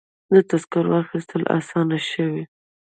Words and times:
د 0.33 0.35
تذکرو 0.49 0.91
اخیستل 1.03 1.41
اسانه 1.59 1.97
شوي؟ 2.11 2.43